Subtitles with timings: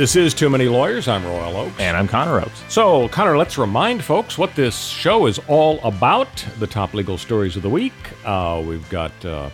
[0.00, 1.08] This is Too Many Lawyers.
[1.08, 1.78] I'm Royal Oakes.
[1.78, 2.64] And I'm Connor Oakes.
[2.68, 7.54] So, Connor, let's remind folks what this show is all about the top legal stories
[7.54, 7.92] of the week.
[8.24, 9.12] Uh, we've got.
[9.22, 9.50] Uh,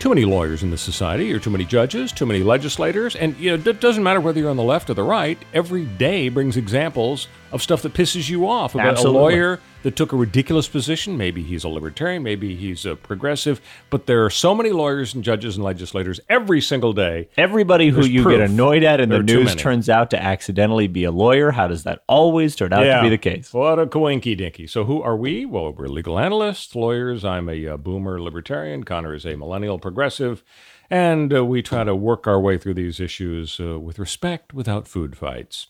[0.00, 3.56] too many lawyers in the society, or too many judges, too many legislators, and you
[3.56, 5.36] know it doesn't matter whether you're on the left or the right.
[5.52, 9.18] Every day brings examples of stuff that pisses you off about Absolutely.
[9.18, 11.16] a lawyer that took a ridiculous position.
[11.16, 15.22] Maybe he's a libertarian, maybe he's a progressive, but there are so many lawyers and
[15.22, 17.28] judges and legislators every single day.
[17.36, 20.88] Everybody who you proof get annoyed at in there the news turns out to accidentally
[20.88, 21.52] be a lawyer.
[21.52, 23.52] How does that always turn out to be the case?
[23.52, 24.66] What a coinky dinky.
[24.66, 25.44] So, who are we?
[25.44, 27.24] Well, we're legal analysts, lawyers.
[27.24, 28.84] I'm a uh, boomer libertarian.
[28.84, 30.42] Connor is a millennial progressive.
[30.90, 34.88] And uh, we try to work our way through these issues uh, with respect without
[34.88, 35.68] food fights.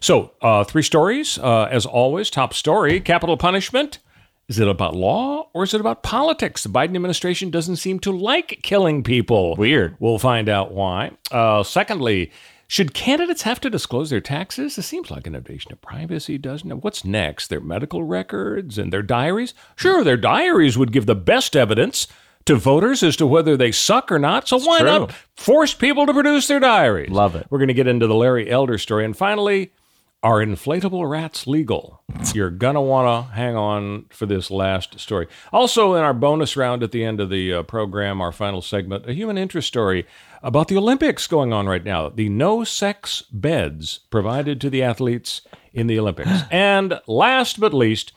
[0.00, 1.38] So, uh, three stories.
[1.38, 3.98] Uh, as always, top story capital punishment.
[4.48, 6.62] Is it about law or is it about politics?
[6.62, 9.54] The Biden administration doesn't seem to like killing people.
[9.56, 9.96] Weird.
[9.98, 11.10] We'll find out why.
[11.30, 12.32] Uh, secondly,
[12.66, 14.78] should candidates have to disclose their taxes?
[14.78, 16.82] It seems like an invasion of privacy, doesn't it?
[16.82, 17.48] What's next?
[17.48, 19.52] Their medical records and their diaries?
[19.76, 22.08] Sure, their diaries would give the best evidence
[22.48, 24.48] to voters as to whether they suck or not.
[24.48, 24.86] So why true.
[24.86, 27.10] not force people to produce their diaries?
[27.10, 27.46] Love it.
[27.50, 29.04] We're going to get into the Larry Elder story.
[29.04, 29.70] And finally,
[30.22, 32.02] are inflatable rats legal?
[32.34, 35.28] You're going to want to hang on for this last story.
[35.52, 39.06] Also, in our bonus round at the end of the uh, program, our final segment,
[39.06, 40.06] a human interest story
[40.42, 42.08] about the Olympics going on right now.
[42.08, 45.42] The no sex beds provided to the athletes
[45.74, 46.30] in the Olympics.
[46.50, 48.12] and last but least,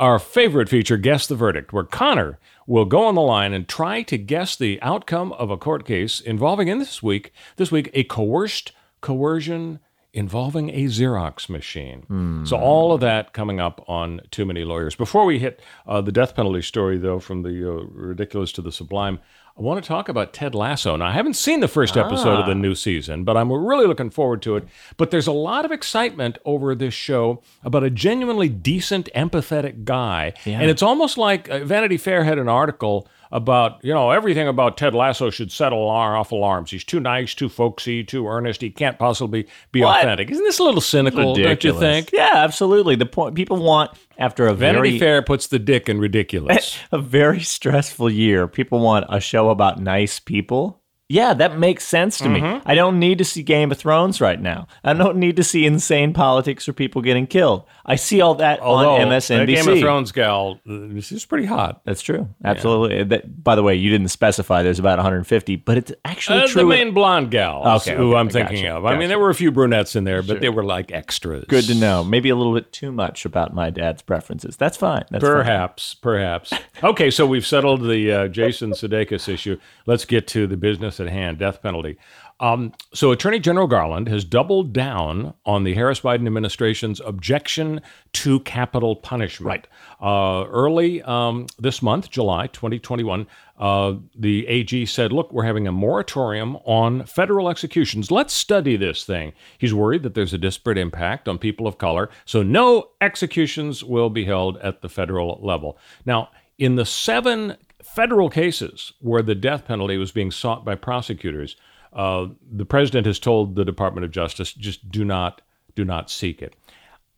[0.00, 4.02] our favorite feature, Guess the Verdict, where Connor will go on the line and try
[4.02, 8.04] to guess the outcome of a court case involving, in this week, this week, a
[8.04, 9.80] coerced coercion
[10.12, 12.44] involving a Xerox machine.
[12.46, 14.94] So all of that coming up on Too Many Lawyers.
[14.94, 18.72] Before we hit uh, the death penalty story, though, from the uh, ridiculous to the
[18.72, 19.18] sublime,
[19.58, 20.94] I want to talk about Ted Lasso.
[20.94, 24.08] Now, I haven't seen the first episode of the new season, but I'm really looking
[24.08, 24.64] forward to it.
[24.96, 30.34] But there's a lot of excitement over this show about a genuinely decent, empathetic guy.
[30.60, 34.76] And it's almost like uh, Vanity Fair had an article about, you know, everything about
[34.76, 36.70] Ted Lasso should set alar- off alarms.
[36.70, 38.60] He's too nice, too folksy, too earnest.
[38.62, 40.00] He can't possibly be What?
[40.00, 40.30] authentic.
[40.30, 42.10] Isn't this a little cynical, don't you think?
[42.12, 42.96] Yeah, absolutely.
[42.96, 46.78] The point people want after a Vanity very Fair puts the dick in ridiculous.
[46.92, 48.48] a very stressful year.
[48.48, 50.77] People want a show about nice people.
[51.10, 52.56] Yeah, that makes sense to Mm-hmm.
[52.58, 52.62] me.
[52.66, 54.66] I don't need to see Game of Thrones right now.
[54.84, 57.64] I don't need to see insane politics or people getting killed.
[57.86, 59.46] I see all that Although, on MSNBC.
[59.46, 61.80] Game of Thrones gal, this is pretty hot.
[61.86, 62.28] That's true.
[62.44, 63.04] Absolutely.
[63.04, 66.62] That, by the way, you didn't specify there's about 150, but it's actually Uh, true.
[66.62, 68.84] the main blonde gal, is Okay, who okay, I'm I thinking gotcha, of.
[68.84, 71.46] I mean, there were a few brunettes in there, but they were like extras.
[71.48, 72.04] Good to know.
[72.04, 74.58] Maybe a little bit too much about my dad's preferences.
[74.58, 75.04] That's fine.
[75.10, 75.32] That's fine.
[75.32, 76.52] Perhaps, perhaps.
[76.80, 79.58] Okay, so we've settled the uh, Jason Sudeikis issue.
[79.86, 81.96] Let's get to the business at hand: death penalty.
[82.40, 87.80] Um, so, Attorney General Garland has doubled down on the Harris Biden administration's objection
[88.12, 89.66] to capital punishment.
[90.00, 93.26] Uh, early um, this month, July 2021,
[93.58, 98.12] uh, the AG said, Look, we're having a moratorium on federal executions.
[98.12, 99.32] Let's study this thing.
[99.58, 104.10] He's worried that there's a disparate impact on people of color, so no executions will
[104.10, 105.76] be held at the federal level.
[106.06, 111.56] Now, in the seven federal cases where the death penalty was being sought by prosecutors,
[111.92, 115.42] uh, the president has told the Department of Justice just do not
[115.74, 116.54] do not seek it.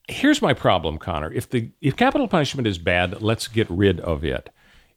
[0.08, 1.32] Here's my problem, Connor.
[1.32, 4.50] If the if capital punishment is bad, let's get rid of it.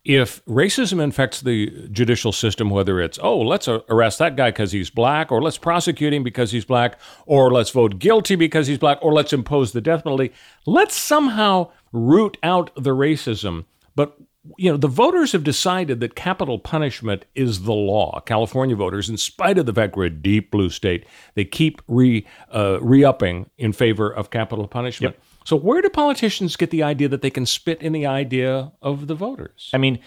[0.04, 4.90] If racism infects the judicial system, whether it's oh let's arrest that guy because he's
[4.90, 8.98] black, or let's prosecute him because he's black, or let's vote guilty because he's black,
[9.02, 10.34] or let's impose the death penalty,
[10.66, 13.66] let's somehow root out the racism.
[13.96, 14.18] But
[14.58, 18.20] you know, the voters have decided that capital punishment is the law.
[18.26, 21.06] California voters, in spite of the fact we're a deep blue state,
[21.36, 25.16] they keep re uh, re-upping in favor of capital punishment.
[25.46, 29.08] So where do politicians get the idea that they can spit in the idea of
[29.08, 29.70] the voters?
[29.74, 30.00] I mean,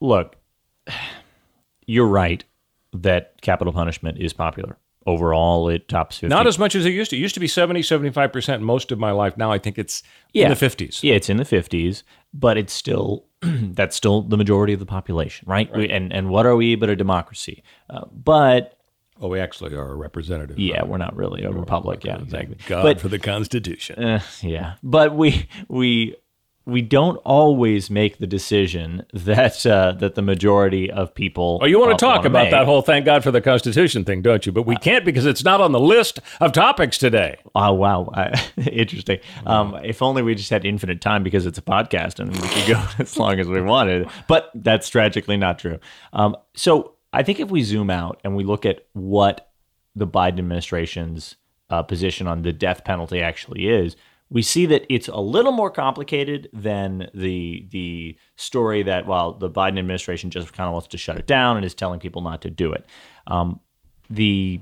[0.00, 0.36] look,
[1.86, 2.44] you're right
[2.92, 4.78] that capital punishment is popular.
[5.06, 6.28] Overall, it tops 50.
[6.34, 7.16] Not as much as it used to.
[7.16, 9.36] It used to be 70, 75% most of my life.
[9.36, 10.44] Now I think it's Yeah.
[10.44, 11.02] in the 50s.
[11.02, 12.02] Yeah, it's in the 50s,
[12.34, 15.70] but it's still that's still the majority of the population, right?
[15.74, 17.62] We, and and what are we but a democracy?
[17.88, 18.72] Uh, but
[19.18, 20.58] Oh, we actually are a representative.
[20.58, 22.04] Yeah, we're not really a republic.
[22.04, 22.58] Yeah, exactly.
[22.66, 24.02] God But for the Constitution.
[24.04, 26.16] Uh, yeah, but we we
[26.66, 31.60] we don't always make the decision that uh, that the majority of people.
[31.62, 32.50] Oh, you want uh, to talk about make.
[32.50, 34.50] that whole "Thank God for the Constitution" thing, don't you?
[34.50, 37.36] But we can't because it's not on the list of topics today.
[37.54, 39.20] Oh wow, I, interesting.
[39.46, 42.66] Um, if only we just had infinite time because it's a podcast and we could
[42.66, 44.08] go as long as we wanted.
[44.26, 45.78] But that's tragically not true.
[46.12, 49.50] Um, so I think if we zoom out and we look at what
[49.94, 51.36] the Biden administration's
[51.70, 53.96] uh, position on the death penalty actually is,
[54.28, 59.50] we see that it's a little more complicated than the the story that well the
[59.50, 62.42] Biden administration just kind of wants to shut it down and is telling people not
[62.42, 62.84] to do it.
[63.26, 63.60] Um,
[64.10, 64.60] the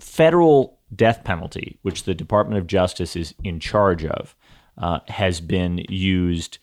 [0.00, 4.34] federal death penalty, which the Department of Justice is in charge of,
[4.78, 6.58] uh, has been used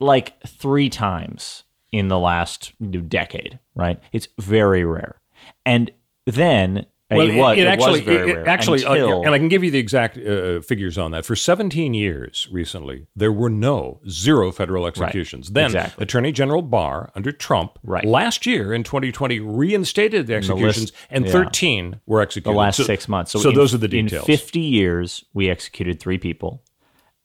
[0.00, 2.72] like three times in the last
[3.08, 3.58] decade.
[3.74, 4.00] Right?
[4.12, 5.20] It's very rare,
[5.66, 5.90] and
[6.26, 6.86] then
[7.16, 8.48] uh, it, was, it actually, was very it- rare.
[8.48, 11.24] actually, uh, and I can give you the exact uh, figures on that.
[11.24, 15.50] For 17 years recently, there were no zero federal executions.
[15.50, 16.02] Then exactly.
[16.02, 18.04] Attorney General Barr under Trump Right.
[18.04, 21.32] last year in 2020 reinstated the list- executions, and yeah.
[21.32, 22.56] 13 were the executed.
[22.56, 23.32] last So- six months.
[23.32, 24.28] So, in- those are the details.
[24.28, 26.62] In 50 years, we executed three people,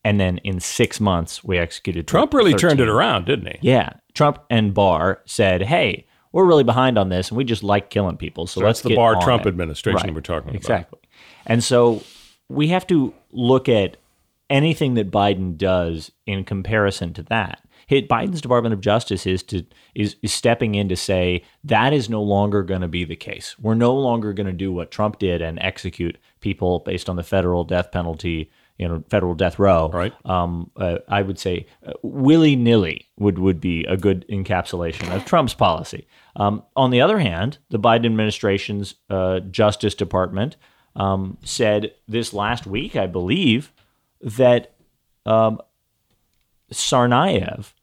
[0.04, 2.08] and then in six months, we executed.
[2.08, 2.70] Trump really 13.
[2.70, 3.58] turned it around, didn't he?
[3.62, 7.90] Yeah, Trump and Barr said, "Hey, we're really behind on this, and we just like
[7.90, 8.48] killing people.
[8.48, 10.56] So, let's that's the Barr Trump it." administration we're talking about.
[10.56, 11.00] Exactly.
[11.46, 12.04] And so
[12.50, 13.98] we have to look at
[14.50, 17.62] anything that Biden does in comparison to that.
[17.88, 19.66] Hit Biden's Department of Justice is to
[19.96, 23.56] is, is stepping in to say that is no longer going to be the case.
[23.60, 27.24] We're no longer going to do what Trump did and execute people based on the
[27.24, 29.90] federal death penalty, you know, federal death row.
[29.92, 30.14] Right.
[30.26, 35.26] Um, uh, I would say uh, willy nilly would would be a good encapsulation of
[35.26, 36.08] Trump's policy.
[36.36, 40.58] Um, on the other hand, the Biden administration's uh, Justice Department
[40.96, 43.72] um, said this last week, I believe,
[44.22, 44.76] that
[45.26, 45.60] um,
[46.72, 47.74] Tsarnaev,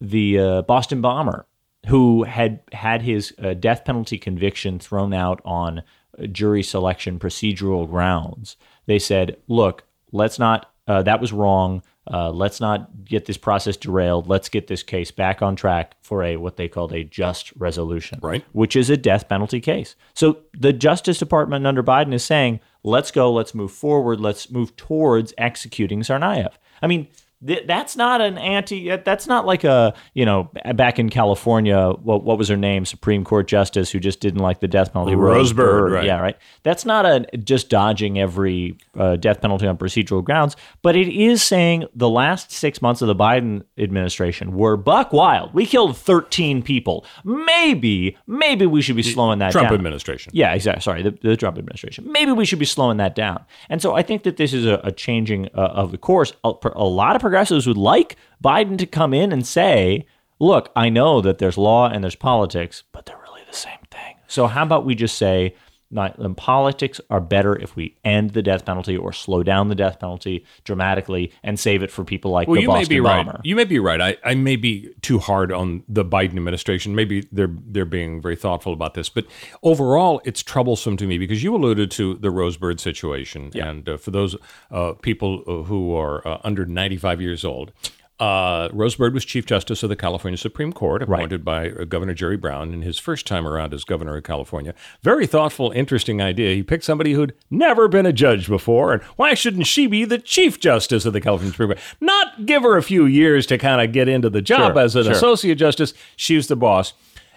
[0.00, 1.46] the uh, Boston bomber,
[1.86, 5.82] who had had his uh, death penalty conviction thrown out on
[6.30, 9.84] jury selection procedural grounds, they said, "Look,
[10.14, 10.70] let's not.
[10.86, 11.82] Uh, that was wrong.
[12.10, 14.28] Uh, let's not get this process derailed.
[14.28, 18.18] Let's get this case back on track for a what they called a just resolution,
[18.22, 18.44] Right.
[18.52, 19.96] Which is a death penalty case.
[20.12, 24.76] So the Justice Department under Biden is saying, let's go, let's move forward, let's move
[24.76, 26.52] towards executing Tsarnaev.
[26.82, 27.08] I mean,
[27.46, 28.96] th- that's not an anti.
[28.96, 31.90] That's not like a you know back in California.
[31.90, 32.84] What, what was her name?
[32.84, 35.14] Supreme Court justice who just didn't like the death penalty.
[35.14, 36.04] Rose right.
[36.04, 36.36] Yeah, right.
[36.62, 41.42] That's not a just dodging every uh, death penalty on procedural grounds, but it is
[41.42, 45.54] saying the last six months of the Biden administration were buck wild.
[45.54, 47.04] We killed 13 people.
[47.24, 49.52] Maybe, maybe we should be slowing that down.
[49.52, 49.74] Trump down.
[49.74, 50.32] administration.
[50.34, 50.82] Yeah, exactly.
[50.82, 52.10] Sorry, the, the Trump administration.
[52.10, 53.44] Maybe we should be slowing that down.
[53.68, 56.32] And so I think that this is a, a changing uh, of the course.
[56.44, 60.06] A, a lot of progressives would like Biden to come in and say,
[60.38, 64.18] look, I know that there's law and there's politics, but they're really the same thing.
[64.28, 65.56] So how about we just say,
[65.96, 69.98] um, politics are better if we end the death penalty or slow down the death
[70.00, 73.32] penalty dramatically and save it for people like Well, the you Boston may be bomber.
[73.32, 73.40] right.
[73.44, 74.00] You may be right.
[74.00, 76.94] I, I may be too hard on the Biden administration.
[76.94, 79.26] Maybe they're they're being very thoughtful about this, but
[79.62, 83.96] overall, it's troublesome to me because you alluded to the Rose Bird situation, and uh,
[83.96, 84.36] for those
[84.70, 87.72] uh, people who are uh, under ninety five years old.
[88.20, 92.14] Uh, Rose Bird was Chief Justice of the California Supreme Court, appointed by uh, Governor
[92.14, 94.72] Jerry Brown in his first time around as governor of California.
[95.02, 96.54] Very thoughtful, interesting idea.
[96.54, 100.18] He picked somebody who'd never been a judge before, and why shouldn't she be the
[100.18, 101.80] Chief Justice of the California Supreme Court?
[102.00, 104.94] Not give her a few years to kind of get into the job Sure, as
[104.94, 105.12] an sure.
[105.12, 105.92] associate justice.
[106.14, 106.92] She's the boss.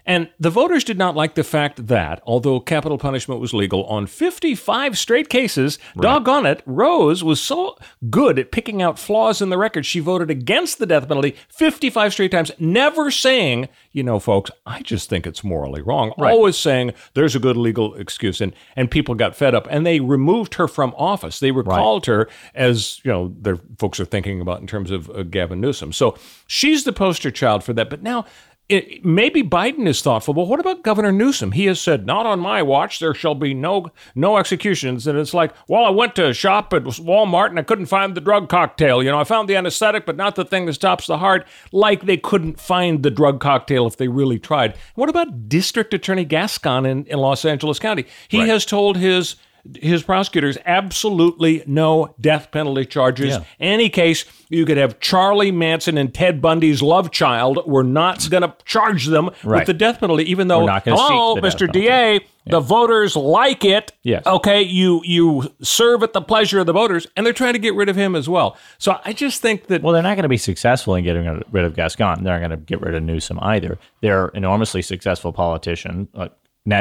[0.08, 4.08] And the voters did not like the fact that, although capital punishment was legal on
[4.08, 7.78] 55 straight cases, doggone it, Rose was so
[8.10, 12.14] good at picking out flaws in the record, she voted against the death penalty 55
[12.14, 16.14] straight times, never saying, you know, folks, I just think it's morally wrong.
[16.32, 18.40] Always saying there's a good legal excuse.
[18.40, 21.40] And, and people got fed up and they removed her from office.
[21.42, 25.24] They recalled her as, you know, their folks are thinking about in terms of uh,
[25.24, 25.92] Gavin Newsom.
[25.92, 27.90] So she's the poster child for that.
[27.90, 28.26] But now,
[28.70, 31.54] it, maybe Biden is thoughtful, but what about Governor Newsom?
[31.54, 33.00] He has said, "Not on my watch.
[33.00, 36.84] There shall be no no executions." And it's like, well, I went to shop at
[36.84, 39.02] Walmart and I couldn't find the drug cocktail.
[39.02, 41.48] You know, I found the anesthetic, but not the thing that stops the heart.
[41.72, 44.76] Like they couldn't find the drug cocktail if they really tried.
[44.96, 48.06] What about District Attorney Gascon in, in Los Angeles County?
[48.28, 49.38] He has told his
[49.76, 53.30] his prosecutors absolutely no death penalty charges.
[53.36, 53.44] Yeah.
[53.60, 57.60] Any case, you could have Charlie Manson and Ted Bundy's love child.
[57.66, 59.60] We're not going to charge them Right.
[59.60, 61.72] with the death penalty, even though, We're not gonna hello, seek the death Mr.
[61.72, 63.92] DA, The voters like it.
[64.04, 64.26] Yes.
[64.26, 64.62] Okay.
[64.62, 67.90] You you serve at the pleasure of the voters, and they're trying to get rid
[67.90, 68.56] of him as well.
[68.78, 71.66] So I just think that Well, they're not going to be successful in getting rid
[71.66, 72.24] of Gascon.
[72.24, 73.78] They're not going to get rid of Newsom either.
[74.02, 76.08] They're enormously successful politician.
[76.16, 76.30] Uh,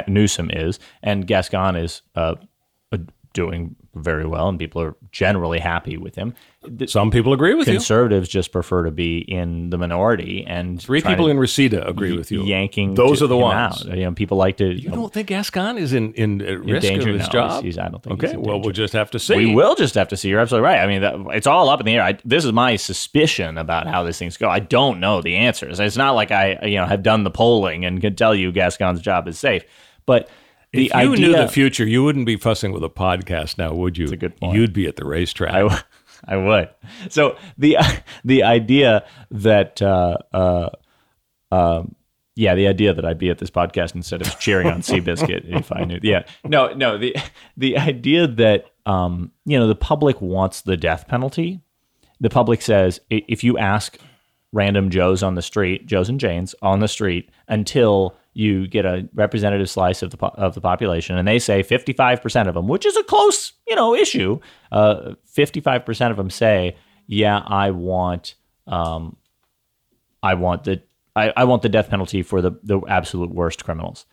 [0.09, 2.35] Newsom is, and Gascon is uh,
[3.37, 6.35] doing very well, and people are generally happy with him.
[6.87, 7.75] Some people agree with you.
[7.75, 12.31] conservatives just prefer to be in the minority, and Three people in Reseda agree with
[12.33, 12.43] you.
[12.45, 12.95] yanking.
[12.95, 13.87] Those are the ones.
[13.87, 13.97] Out.
[13.97, 14.67] You know, people like to.
[14.73, 17.11] You don't think Gascon is in in, uh, risk danger?
[17.11, 17.51] of his No, job?
[17.63, 18.27] he's- he's- I don't think Okay.
[18.27, 19.37] he's in well, we'll just have to see.
[19.37, 20.29] We will just have to see.
[20.31, 20.81] You're absolutely right.
[20.81, 22.03] I mean, that, it's all up in the air.
[22.03, 24.49] I, this is my suspicion about how these things go.
[24.51, 25.79] I don't know the answers.
[25.79, 29.01] It's not like I, you know, have done the polling and can tell you Gascon's
[29.01, 29.63] job is safe.
[30.07, 30.29] But
[30.77, 33.73] the If you idea, knew the future, you wouldn't be fussing with a podcast now,
[33.75, 34.05] would you?
[34.05, 34.57] It's a good point.
[34.57, 35.53] You'd be at the racetrack.
[35.53, 35.81] I, w-
[36.27, 36.69] I would.
[37.09, 37.77] So the
[38.25, 40.71] the idea that uh, uh,
[41.51, 41.95] um,
[42.35, 45.73] yeah, the idea that I'd be at this podcast instead of cheering on Seabiscuit if
[45.73, 45.99] I knew.
[46.03, 46.99] Yeah, no, no.
[46.99, 47.17] The
[47.57, 51.61] the idea that um, you know the public wants the death penalty.
[52.21, 53.99] The public says if you ask
[54.53, 59.09] random Joes on the street, Joes and Janes on the street, until you get a
[59.15, 62.69] representative slice of the po- of the population, and they say 55 percent of them,
[62.69, 64.39] which is a close you know issue.
[64.71, 66.77] Uh, 55 percent of them say,
[67.07, 68.35] "Yeah, I want."
[68.67, 69.17] Um,
[70.23, 70.83] I want the
[71.15, 74.05] I, I want the death penalty for the the absolute worst criminals.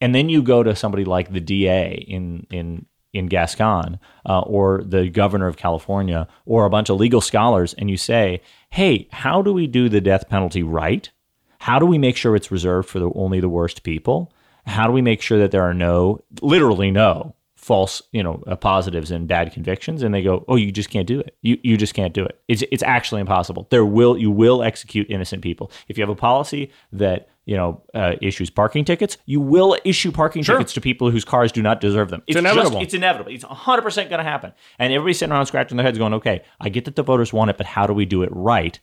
[0.00, 4.82] And then you go to somebody like the DA in in in Gascon uh, or
[4.84, 9.42] the governor of California or a bunch of legal scholars, and you say, "Hey, how
[9.42, 11.10] do we do the death penalty right?
[11.58, 14.32] How do we make sure it's reserved for the, only the worst people?
[14.66, 18.56] How do we make sure that there are no, literally no, false, you know, uh,
[18.56, 21.36] positives and bad convictions?" And they go, "Oh, you just can't do it.
[21.42, 22.40] You you just can't do it.
[22.48, 23.66] It's it's actually impossible.
[23.70, 27.80] There will you will execute innocent people if you have a policy that." You know,
[27.94, 29.16] uh, issues parking tickets.
[29.24, 32.22] You will issue parking tickets to people whose cars do not deserve them.
[32.26, 32.72] It's, inevitable.
[32.72, 33.32] Just, it's inevitable.
[33.32, 34.52] It's 100% going to happen.
[34.78, 37.48] And everybody's sitting around scratching their heads going, okay, I get that the voters want
[37.48, 38.78] it, but how do we do it right?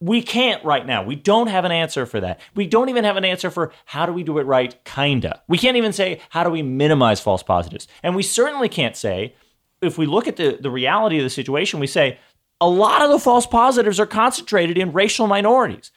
[0.00, 1.02] We can't right now.
[1.02, 2.40] We don't have an answer for that.
[2.54, 5.42] We don't even have an answer for how do we do it right, kinda.
[5.46, 7.86] We can't even say how do we minimize false positives.
[8.02, 9.34] And we certainly can't say,
[9.82, 12.18] if we look at the, the reality of the situation, we say
[12.60, 15.90] a lot of the false positives are concentrated in racial minorities.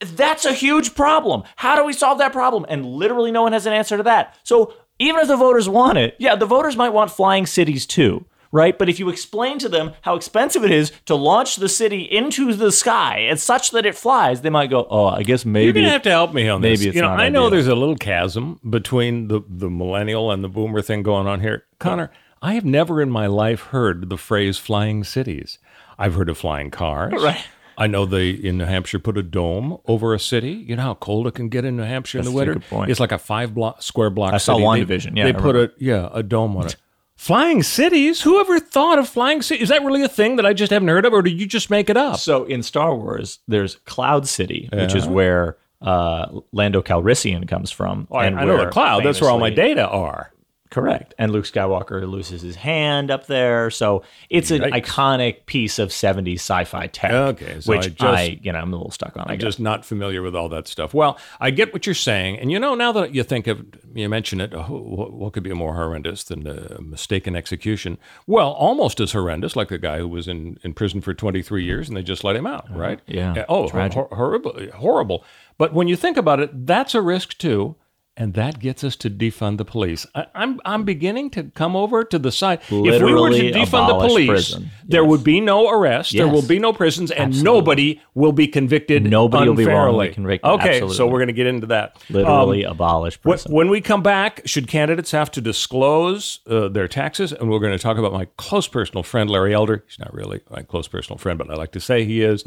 [0.00, 1.44] That's a huge problem.
[1.56, 2.66] How do we solve that problem?
[2.68, 4.36] And literally no one has an answer to that.
[4.42, 8.24] So even if the voters want it, yeah, the voters might want flying cities too,
[8.52, 8.78] right?
[8.78, 12.54] But if you explain to them how expensive it is to launch the city into
[12.54, 15.72] the sky and such that it flies, they might go, "Oh, I guess maybe." You're
[15.84, 16.80] gonna have to help me on this.
[16.80, 20.30] maybe it's you know, not I know there's a little chasm between the the millennial
[20.30, 21.64] and the boomer thing going on here.
[21.78, 22.10] Connor,
[22.42, 25.58] I have never in my life heard the phrase "flying cities."
[25.98, 27.12] I've heard of flying cars.
[27.22, 27.44] Right.
[27.76, 30.50] I know they in New Hampshire put a dome over a city.
[30.52, 32.52] You know how cold it can get in New Hampshire in That's the a winter.
[32.54, 32.90] good point.
[32.90, 34.34] It's like a five block square block.
[34.34, 34.64] I saw city.
[34.64, 35.16] one They- division.
[35.16, 36.76] Yeah, they put a yeah a dome on it.
[37.20, 38.22] Flying cities?
[38.22, 39.64] Who ever thought of flying cities?
[39.64, 41.68] Is that really a thing that I just haven't heard of, or did you just
[41.68, 42.18] make it up?
[42.18, 48.08] So in Star Wars, there's Cloud City, which is where uh, Lando Calrissian comes from.
[48.10, 49.04] I, and I know the where cloud.
[49.04, 50.32] That's where all my famously- data are.
[50.70, 51.14] Correct.
[51.18, 53.70] And Luke Skywalker loses his hand up there.
[53.70, 57.10] So it's an iconic piece of 70s sci-fi tech.
[57.12, 59.24] Okay, so which I I, just- you know, I'm a little stuck on.
[59.28, 59.46] I I'm guess.
[59.48, 60.94] just not familiar with all that stuff.
[60.94, 64.08] Well, I get what you're saying, and you know, now that you think of, you
[64.08, 67.98] mention it, oh, what, could be more horrendous than a mistaken execution?
[68.28, 71.88] Well, almost as horrendous, like the guy who was in, in prison for 23 years
[71.88, 73.00] and they just let him out, right?
[73.06, 73.32] yeah.
[73.32, 73.94] Uh, Oh, Tragic.
[73.94, 75.24] hor- horrible, horrible.
[75.58, 77.74] But when you think about it, that's a risk too.
[78.20, 80.04] And that gets us to defund the police.
[80.14, 82.60] I, I'm I'm beginning to come over to the side.
[82.70, 82.70] if
[83.02, 84.70] we were to defund the police, prison.
[84.86, 86.12] there would be no arrest.
[86.12, 89.04] There will be no prisons, and nobody will be convicted.
[89.04, 90.10] Nobody will be unfairly.
[90.10, 90.50] convicted.
[90.50, 91.96] Okay, so we're going to get into that.
[92.10, 93.54] Literally Um, abolish prison.
[93.54, 97.32] when we come back, should candidates have to disclose uh, their taxes?
[97.32, 99.82] And we're going to talk about my close personal friend, Larry Elder.
[99.88, 102.44] He's not really my close personal friend, but I like to say he is.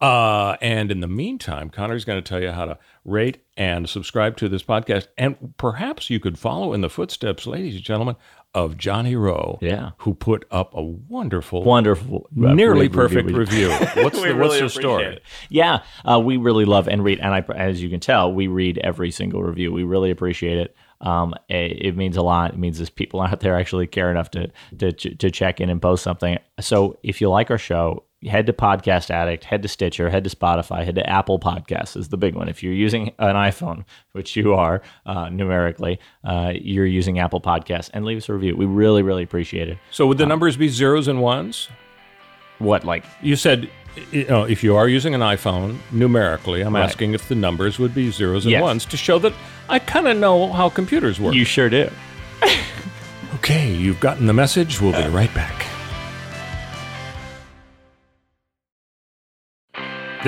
[0.00, 4.36] Uh, and in the meantime, Connor's going to tell you how to rate and subscribe
[4.36, 5.08] to this podcast.
[5.18, 8.14] And perhaps you could follow in the footsteps, ladies and gentlemen,
[8.54, 9.90] of Johnny Rowe, Yeah.
[9.98, 13.70] who put up a wonderful, Wonderful, uh, nearly re- perfect review.
[13.70, 13.70] review.
[14.02, 15.04] What's the, really what's the appreciate story?
[15.04, 15.22] it.
[15.50, 18.78] Yeah, uh, we really love and read, and I, as you can tell, we read
[18.78, 19.72] every single review.
[19.72, 20.76] We really appreciate it.
[21.00, 22.52] Um, it, it means a lot.
[22.54, 25.80] It means there's people out there actually care enough to, to to check in and
[25.80, 26.38] post something.
[26.58, 30.30] So if you like our show, head to Podcast Addict, head to Stitcher, head to
[30.30, 32.48] Spotify, head to Apple Podcasts is the big one.
[32.48, 37.90] If you're using an iPhone, which you are uh, numerically, uh, you're using Apple Podcasts,
[37.94, 38.56] and leave us a review.
[38.56, 39.78] We really, really appreciate it.
[39.90, 41.68] So would the numbers be zeros and ones?
[42.58, 43.70] What like You said
[44.12, 46.84] you know, if you are using an iPhone numerically, I'm Right.
[46.84, 48.62] asking if the numbers would be zeros and Yes.
[48.62, 49.32] ones to show that
[49.68, 51.34] I kind of know how computers work.
[51.34, 51.90] You sure do.
[53.36, 54.80] okay, you've gotten the message.
[54.80, 55.66] We'll be right back.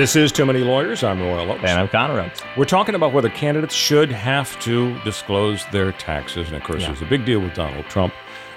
[0.01, 1.03] This is Too Many Lawyers.
[1.03, 1.61] I'm Royal Oakes.
[1.63, 2.41] And I'm Connor Oakes.
[2.57, 6.47] We're talking about whether candidates should have to disclose their taxes.
[6.47, 6.87] And of course, Yeah.
[6.87, 8.11] there's a big deal with Donald Trump.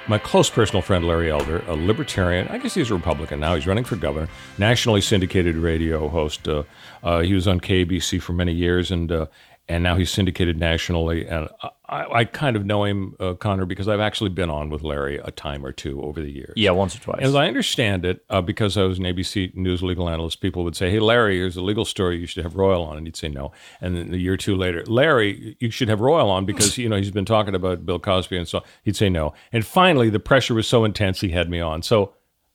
[0.08, 3.56] My close personal friend Larry Elder, a libertarian, I guess he's a Republican now.
[3.56, 6.48] He's running for governor, nationally syndicated radio host.
[6.48, 6.62] Uh,
[7.02, 9.26] uh, he was on KBC for many years, and uh,
[9.68, 11.26] and now he's syndicated nationally.
[11.26, 11.48] And
[11.88, 15.18] I, I kind of know him, uh, Connor, because I've actually been on with Larry
[15.22, 16.52] a time or two over the years.
[16.56, 17.20] Yeah, once or twice.
[17.22, 20.76] As I understand it, uh, because I was an ABC News legal analyst, people would
[20.76, 22.18] say, "Hey, Larry, here's a legal story.
[22.18, 23.52] You should have Royal on," and he'd say no.
[23.80, 26.88] And then a year or two later, Larry, you should have Royal on because you
[26.88, 28.62] know he's been talking about Bill Cosby and so.
[28.82, 29.32] He'd say no.
[29.52, 31.82] And finally, the pressure was so intense, he had me on.
[31.82, 32.12] So,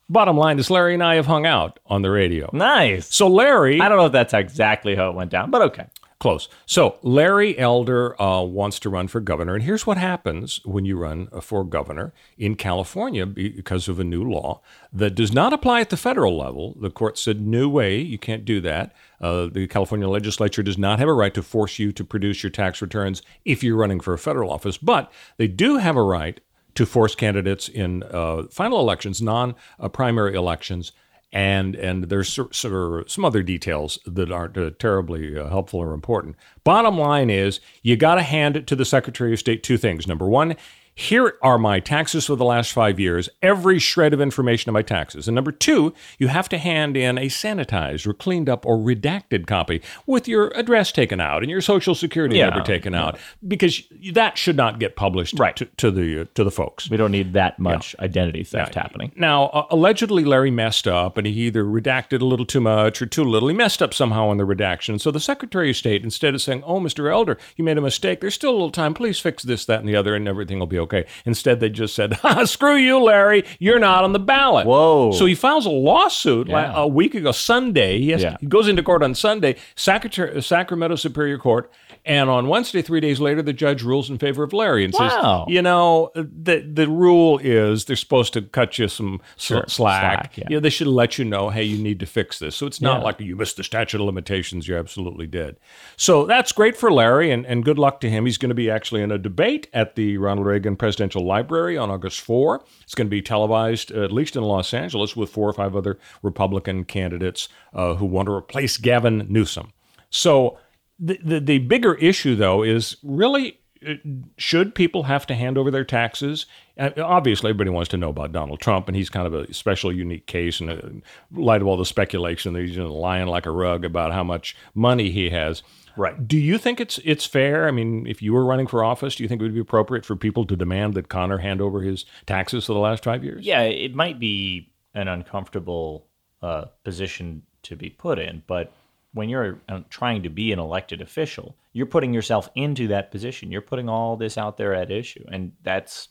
[0.10, 2.50] bottom line is, Larry and I have hung out on the radio.
[2.54, 3.14] nice.
[3.14, 5.86] So, Larry, I don't know if that's exactly how it went down, but okay.
[6.20, 6.50] Close.
[6.66, 10.98] So Larry Elder uh, wants to run for governor, and here's what happens when you
[10.98, 14.60] run uh, for governor in California because of a new law
[14.92, 16.76] that does not apply at the federal level.
[16.78, 21.00] The court said, "No way, you can't do that." Uh, the California legislature does not
[21.00, 24.14] have a right to force you to produce your tax returns if you're running for
[24.14, 26.42] a federal office, but they do have a right
[26.76, 30.92] to force candidates in uh, final elections, non-primary elections
[31.32, 35.94] and and there's sort of some other details that aren't uh, terribly uh, helpful or
[35.94, 36.36] important.
[36.64, 40.08] Bottom line is you got to hand it to the Secretary of State two things.
[40.08, 40.56] Number one,
[41.00, 44.82] here are my taxes for the last five years, every shred of information on my
[44.82, 45.30] taxes.
[45.30, 49.48] And number two, you have to hand in a sanitized or cleaned up or redacted
[49.48, 52.50] copy with your address taken out and your social security Yeah.
[52.50, 55.56] number taken out because that should not get published Right.
[55.56, 56.90] to, to the uh, to the folks.
[56.90, 59.14] We don't need that much identity theft happening.
[59.16, 63.06] Now, uh, allegedly, Larry messed up and he either redacted a little too much or
[63.06, 63.48] too little.
[63.48, 65.00] He messed up somehow on the redaction.
[65.00, 67.10] So the Secretary of State, instead of saying, Oh, Mr.
[67.10, 69.88] Elder, you made a mistake, there's still a little time, please fix this, that, and
[69.88, 70.89] the other, and everything will be okay.
[71.26, 74.66] Instead, they just said, Screw you, Larry, you're not on the ballot.
[74.68, 75.12] Whoa.
[75.12, 76.74] So he files a lawsuit la- Yeah.
[76.76, 78.00] a week ago, Sunday.
[78.00, 78.38] He, has Yeah.
[78.40, 81.72] he goes into court on Sunday, Sacrat- Sacramento Superior Court.
[82.06, 85.46] And on Wednesday, three days later, the judge rules in favor of Larry and Wow.
[85.48, 89.66] says, you know, the the rule is they're supposed to cut you some sl- Sure.
[89.68, 90.02] slack.
[90.02, 90.44] Slack, yeah.
[90.50, 92.56] You know, they should let you know, hey, you need to fix this.
[92.56, 93.04] So it's not Yeah.
[93.04, 94.68] like you missed the statute of limitations.
[94.68, 95.58] You absolutely did.
[95.98, 98.26] So that's great for Larry, and, and good luck to him.
[98.26, 101.92] He's going to be actually in a debate at the Ronald Reagan Presidential Library on
[101.92, 102.64] August 4.
[102.82, 106.00] It's going to be televised, at least in Los Angeles, with four or five other
[106.24, 109.72] Republican candidates uh, who want to replace Gavin Newsom.
[110.10, 110.58] So
[110.98, 113.94] the, the, the bigger issue, though, is really uh,
[114.38, 116.46] should people have to hand over their taxes?
[116.78, 119.92] Uh, obviously, everybody wants to know about Donald Trump, and he's kind of a special,
[119.92, 120.90] unique case in uh,
[121.32, 125.12] light of all the speculation that he's lying like a rug about how much money
[125.12, 125.64] he has.
[126.00, 126.26] Right.
[126.26, 127.68] Do you think it's it's fair?
[127.68, 130.06] I mean, if you were running for office, do you think it would be appropriate
[130.06, 133.46] for people to demand that Connor hand over his taxes for the last five years?
[133.46, 136.08] Yeah, it might be an uncomfortable
[136.42, 138.72] uh, position to be put in, but
[139.14, 143.52] when you're uh, trying to be an elected official, you're putting yourself into that position.
[143.52, 146.08] You're putting all this out there at issue, and that's,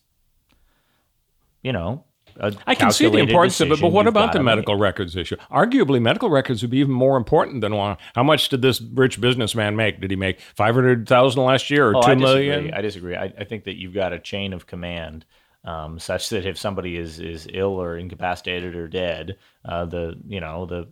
[1.62, 2.04] you know,
[2.66, 4.82] I can see the importance of it, but what about the medical make.
[4.82, 5.36] records issue?
[5.50, 9.20] Arguably, medical records would be even more important than well, how much did this rich
[9.20, 10.00] businessman make?
[10.00, 12.72] Did he make five hundred thousand last year or Oh, two I million?
[12.74, 13.16] I disagree.
[13.16, 15.24] I, I think that you've got a chain of command
[15.64, 20.40] um, such that if somebody is is ill or incapacitated or dead, uh, the you
[20.40, 20.88] know the,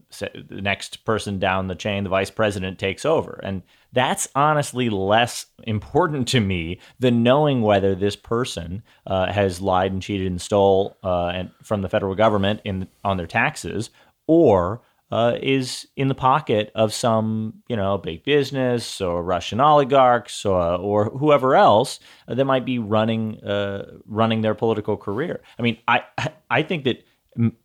[0.48, 5.46] the next person down the chain, the vice president, takes over, and that's honestly less
[5.62, 10.96] important to me than knowing whether this person uh, has lied and cheated and stole
[11.02, 13.90] uh, and from the federal government in on their taxes
[14.26, 20.44] or uh, is in the pocket of some, you know, big business or Russian oligarchs
[20.44, 25.42] or, or whoever else that might be running uh, running their political career.
[25.58, 26.02] I mean, I
[26.50, 27.04] I think that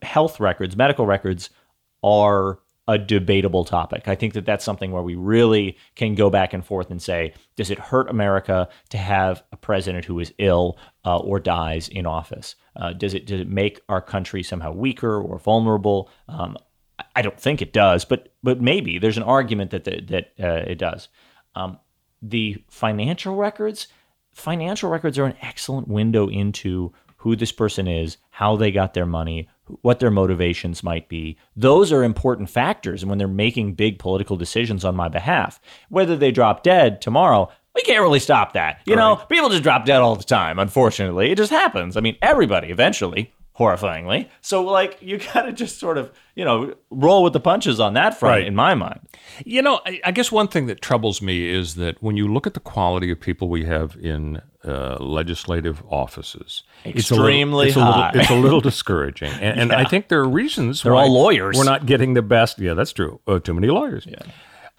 [0.02, 1.50] health records, medical records,
[2.04, 4.08] are a debatable topic.
[4.08, 7.34] I think that that's something where we really can go back and forth and say,
[7.56, 12.06] does it hurt America to have a president who is ill uh, or dies in
[12.06, 12.56] office?
[12.76, 16.10] Uh, does it does it make our country somehow weaker or vulnerable?
[16.28, 16.58] Um,
[17.16, 20.64] I- don't think it does, but but maybe there's an argument that the, that uh,
[20.70, 21.10] it does.
[21.56, 21.80] Um,
[22.22, 23.88] the financial records,
[24.32, 29.06] financial records are an excellent window into who this person is, how they got their
[29.06, 29.48] money,
[29.82, 31.38] what their motivations might be.
[31.56, 35.60] Those are important factors when they're making big political decisions on my behalf.
[35.90, 38.82] Whether they drop dead tomorrow, we can't really stop that.
[38.86, 41.32] You know, people just drop dead all the time, unfortunately.
[41.32, 41.96] It just happens.
[41.96, 43.32] I mean, everybody eventually,
[43.62, 44.28] horrifyingly.
[44.42, 47.94] So like you got to just sort of you know roll with the punches on
[47.94, 48.48] that front, Right.
[48.48, 49.00] in my mind.
[49.46, 52.48] You know, I, I guess one thing that troubles me is that when you look
[52.48, 57.68] at the quality of people we have in uh, legislative offices, it's a little- Extremely
[57.68, 60.94] it's a little, it's a little discouraging, and, and I think there are reasons They're
[60.94, 61.58] why all lawyers.
[61.58, 62.60] We're not getting the best.
[62.60, 63.20] Yeah, that's true.
[63.28, 64.06] Uh, too many lawyers.
[64.08, 64.20] Yeah.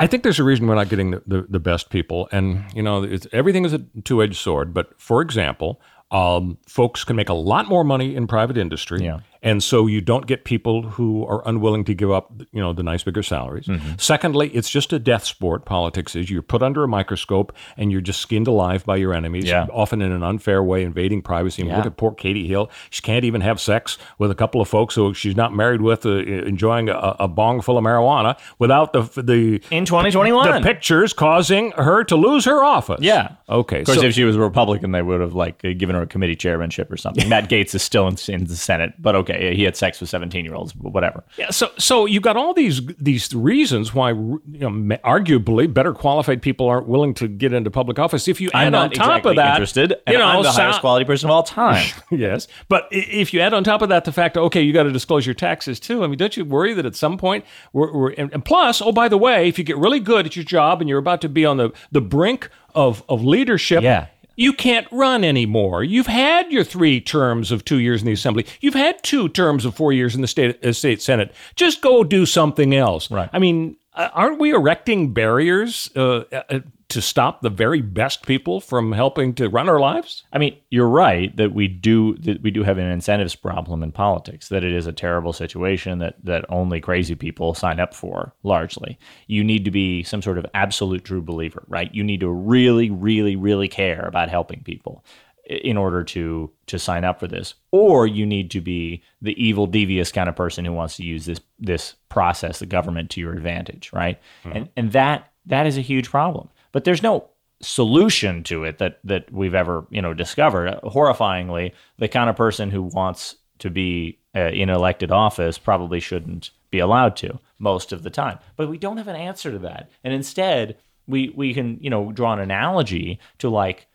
[0.00, 2.82] I think there's a reason we're not getting the, the, the best people, and you
[2.82, 4.74] know, it's, everything is a two-edged sword.
[4.74, 5.80] But for example,
[6.12, 9.20] um, folks can make a lot more money in private industry, Yeah.
[9.42, 12.82] And so you don't get people who are unwilling to give up, you know, the
[12.84, 13.66] nice bigger salaries.
[13.66, 13.94] Mm-hmm.
[13.98, 15.64] Secondly, it's just a death sport.
[15.64, 19.44] Politics is you're put under a microscope and you're just skinned alive by your enemies,
[19.46, 19.66] Yeah.
[19.72, 21.64] often in an unfair way, invading privacy.
[21.64, 21.76] Yeah.
[21.78, 24.94] Look at poor Katie Hill; she can't even have sex with a couple of folks
[24.94, 29.02] who she's not married with, uh, enjoying a, a bong full of marijuana without the
[29.20, 30.52] the In 2021.
[30.52, 33.00] the pictures causing her to lose her office.
[33.00, 33.32] Yeah.
[33.48, 33.80] Okay.
[33.80, 36.06] Of course, so- if she was a Republican, they would have like given her a
[36.06, 37.28] committee chairmanship or something.
[37.32, 40.74] Matt Gaetz is still in, in the Senate, but okay, he had sex with seventeen-year-olds,
[40.76, 41.24] whatever.
[41.36, 44.70] Yeah, so so you've got all these these reasons why you know,
[45.04, 48.28] arguably better qualified people aren't willing to get into public office.
[48.28, 50.62] If you add I'm on top exactly of that, interested, you know, I'm the sa-
[50.62, 51.86] highest quality person of all time.
[52.10, 54.92] yes, but if you add on top of that the fact, okay, you got to
[54.92, 56.04] disclose your taxes too.
[56.04, 58.92] I mean, don't you worry that at some point we're, we're and, and plus, oh
[58.92, 61.28] by the way, if you get really good at your job and you're about to
[61.28, 64.06] be on the the brink of of leadership, Yeah.
[64.36, 65.84] You can't run anymore.
[65.84, 68.46] You've had your three terms of two years in the assembly.
[68.60, 71.34] You've had two terms of four years in the state uh, state senate.
[71.54, 73.10] Just go do something else.
[73.10, 73.28] Right.
[73.32, 76.60] I mean, uh, aren't we erecting barriers uh, uh,
[76.92, 80.24] to stop the very best people from helping to run our lives?
[80.32, 83.92] I mean, you're right that we do that we do have an incentives problem in
[83.92, 84.48] politics.
[84.48, 88.34] That it is a terrible situation that that only crazy people sign up for.
[88.42, 91.92] Largely, you need to be some sort of absolute true believer, right?
[91.94, 95.04] You need to really, really, really care about helping people
[95.46, 99.66] in order to to sign up for this, or you need to be the evil,
[99.66, 103.32] devious kind of person who wants to use this this process, the government, to your
[103.32, 104.20] advantage, right?
[104.44, 104.56] Mm-hmm.
[104.56, 106.48] And and that that is a huge problem.
[106.72, 107.28] But there's no
[107.60, 110.78] solution to it that that we've ever you know discovered.
[110.82, 116.50] Horrifyingly, the kind of person who wants to be uh, in elected office probably shouldn't
[116.70, 118.38] be allowed to most of the time.
[118.56, 122.12] But we don't have an answer to that, and instead we we can you know
[122.12, 123.86] draw an analogy to like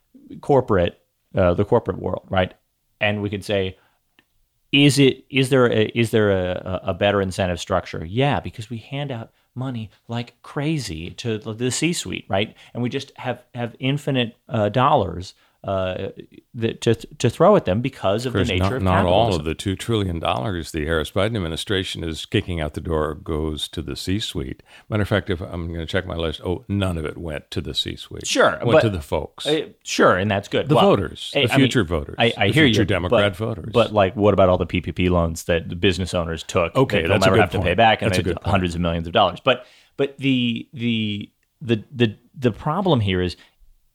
[0.41, 0.99] corporate
[1.35, 2.53] uh, the corporate world, right?
[2.99, 3.77] And we could say
[4.71, 8.05] is it is there a, is there a, a better incentive structure?
[8.05, 12.55] Yeah, because we hand out money like crazy to the- the C-suite, right?
[12.73, 15.33] And we just have have infinite uh, dollars
[15.67, 16.11] uh,
[16.53, 19.05] that to to throw at them because of, Of course, the nature not, of not
[19.05, 23.13] all of the two trillion dollars the Harris Biden administration is kicking out the door
[23.15, 24.63] goes to the C-suite.
[24.89, 27.51] Matter of fact, if I'm going to check my list, oh, none of it went
[27.51, 28.25] to the C-suite.
[28.25, 29.45] Sure, went but- to the folks.
[29.45, 30.69] Uh, sure, and that's good.
[30.69, 32.85] The Well, voters, I- the I mean, future voters, I, I the hear future you,
[32.85, 33.71] Democrat but, voters.
[33.73, 36.73] But like, what about all the PPP loans that the business owners took?
[36.75, 37.77] Okay, that they'll never have to pay point.
[37.77, 38.51] back, and That's a they- good point.
[38.51, 39.41] hundreds of millions of dollars.
[39.43, 39.65] But
[39.97, 41.29] but the the
[41.61, 43.35] the the the problem here is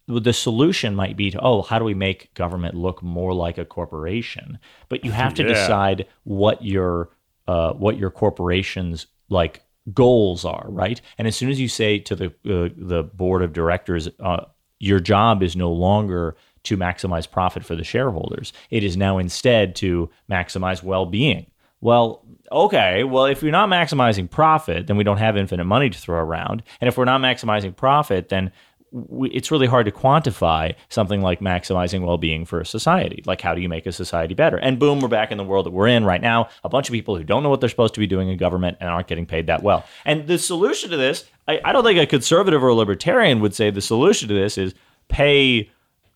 [0.08, 3.64] the solution might be to oh how do we make government look more like a
[3.64, 5.48] corporation but you have to Yeah.
[5.50, 7.10] decide what your
[7.48, 9.62] uh, what your corporation's like
[9.94, 13.52] goals are right and as soon as you say to the uh, the board of
[13.52, 14.44] directors uh,
[14.78, 19.74] your job is no longer to maximize profit for the shareholders it is now instead
[19.76, 21.46] to maximize well-being
[21.84, 23.02] well, okay.
[23.02, 26.62] Well, if you're not maximizing profit, then we don't have infinite money to throw around.
[26.80, 28.52] And if we're not maximizing profit, then
[28.92, 33.22] we, it's really hard to quantify something like maximizing well-being for a society.
[33.26, 34.58] Like, how do you make a society better?
[34.58, 36.48] And boom, we're back in the world that we're in right now.
[36.62, 38.76] A bunch of people who don't know what they're supposed to be doing in government
[38.80, 39.84] and aren't getting paid that well.
[40.04, 43.54] And the solution to this, I, I don't think a conservative or a libertarian would
[43.54, 44.74] say the solution to this is
[45.08, 45.70] pay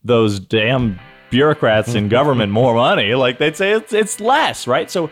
[0.04, 5.10] those damn bureaucrats in government more money like they'd say it's, it's less right so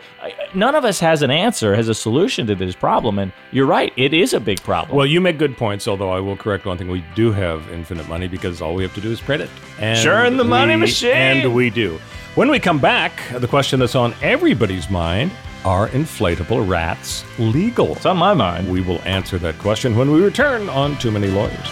[0.53, 3.91] none of us has an answer has a solution to this problem and you're right
[3.97, 6.77] it is a big problem Well, you make good points, although I will correct one
[6.77, 6.87] thing.
[6.89, 9.49] We do have infinite money because all we have to do is print it.
[9.79, 11.11] And Sure, in the money we- machine.
[11.11, 11.99] And we do.
[12.35, 15.31] When we come back, the question that's on everybody's mind
[15.63, 17.93] are inflatable rats legal?
[17.95, 21.27] it's on my mind We will answer that question when we return on Too Many
[21.27, 21.67] Lawyers.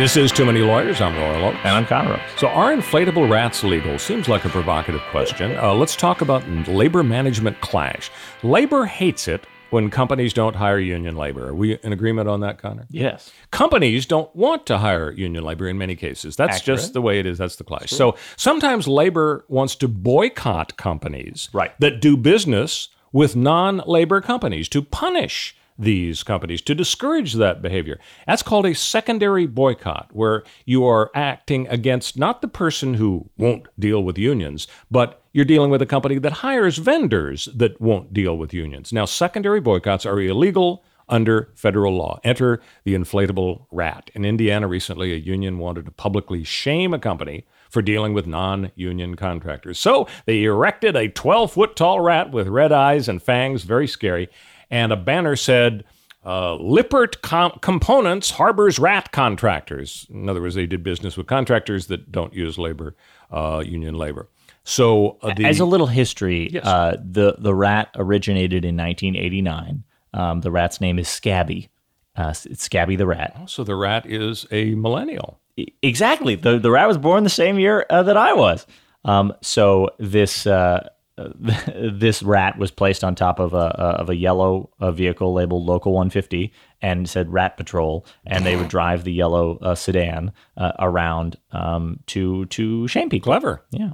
[0.00, 1.02] This is Too Many Lawyers.
[1.02, 1.58] I'm Royal Oakes.
[1.62, 2.18] and i'm Conroe.
[2.38, 3.98] So, are inflatable rats legal?
[3.98, 5.54] Seems like a provocative question.
[5.58, 8.10] Uh, let's talk about labor management clash.
[8.42, 11.48] Labor hates it when companies don't hire union labor.
[11.48, 12.86] Are we in agreement on that, Connor?
[12.88, 16.34] yes Companies don't want to hire union labor in many cases.
[16.34, 16.78] That's Accurate.
[16.80, 17.36] just the way it is.
[17.36, 17.90] That's the clash.
[17.90, 21.78] So sometimes labor wants to boycott companies Right.
[21.78, 27.98] that do business with non labor companies to punish these companies to discourage that behavior.
[28.26, 33.66] That's called a secondary boycott, where you are acting against not the person who won't
[33.78, 38.36] deal with unions, but you're dealing with a company that hires vendors that won't deal
[38.36, 38.92] with unions.
[38.92, 42.20] Now, secondary boycotts are illegal under federal law.
[42.24, 44.10] Enter the inflatable rat.
[44.14, 48.70] In Indiana recently, a union wanted to publicly shame a company for dealing with non
[48.74, 49.78] union contractors.
[49.78, 54.28] So they erected a 12 foot tall rat with red eyes and fangs, very scary,
[54.70, 55.84] and a banner said,
[56.24, 60.06] uh, Lippert Com- Components harbors rat contractors.
[60.10, 62.94] In other words, they did business with contractors that don't use labor,
[63.30, 64.28] uh, union labor.
[64.64, 66.64] So, uh, the, as a little history, yes.
[66.64, 69.84] uh, the the rat originated in 1989.
[70.12, 71.70] Um, the rat's name is Scabby.
[72.14, 73.34] Uh, it's Scabby the rat.
[73.40, 75.40] Oh, so the rat is a millennial.
[75.82, 76.34] Exactly.
[76.34, 78.66] The the rat was born the same year uh, that I was.
[79.04, 80.88] Um, so this uh,
[81.74, 86.52] this rat was placed on top of a of a yellow vehicle labeled Local 150
[86.82, 92.00] and said Rat Patrol, and they would drive the yellow uh, sedan uh, around um,
[92.06, 93.32] to to shame people.
[93.32, 93.64] Clever.
[93.70, 93.92] Yeah.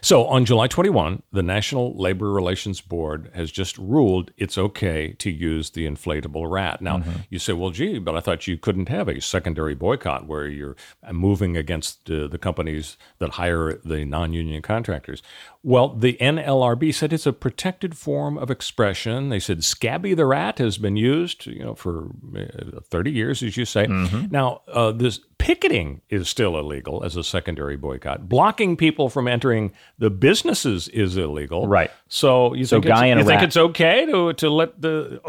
[0.00, 5.30] So on July 21, the National Labor Relations Board has just ruled it's okay to
[5.30, 6.80] use the inflatable rat.
[6.80, 7.20] Now, mm-hmm.
[7.30, 10.76] you say, well, gee, but I thought you couldn't have a secondary boycott where you're
[11.12, 15.22] moving against uh, the companies that hire the non union contractors.
[15.62, 19.30] Well, the NLRB said it's a protected form of expression.
[19.30, 23.56] They said Scabby the rat has been used, you know, for uh, 30 years, as
[23.56, 23.86] you say.
[23.86, 24.26] Mm-hmm.
[24.30, 28.28] Now, uh, this picketing is still illegal as a secondary boycott.
[28.28, 31.66] Blocking people from entering the businesses is illegal.
[31.66, 31.90] Right.
[32.08, 35.20] So you so think, guy it's, you think it's okay to to let the?